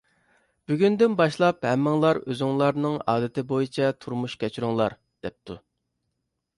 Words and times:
بۈگۈندىن 0.69 1.17
باشلاپ، 1.19 1.67
ھەممىڭلار 1.71 2.21
ئۆزۈڭلارنىڭ 2.23 2.97
ئادىتى 3.13 3.47
بويىچە 3.53 3.93
تۇرمۇش 4.01 4.41
كەچۈرۈڭلار! 4.45 5.01
دەپتۇ. 5.29 5.63